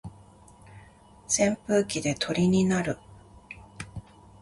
[1.27, 2.97] 扇風機で鳥になる